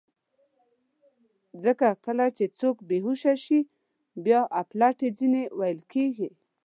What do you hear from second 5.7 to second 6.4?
کېږي.